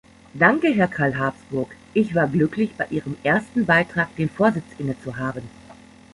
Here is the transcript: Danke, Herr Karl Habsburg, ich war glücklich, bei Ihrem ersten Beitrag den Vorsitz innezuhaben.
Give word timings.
Danke, 0.33 0.73
Herr 0.73 0.87
Karl 0.87 1.15
Habsburg, 1.19 1.75
ich 1.93 2.15
war 2.15 2.27
glücklich, 2.27 2.71
bei 2.75 2.87
Ihrem 2.89 3.17
ersten 3.21 3.67
Beitrag 3.67 4.15
den 4.15 4.29
Vorsitz 4.31 4.65
innezuhaben. 4.79 5.43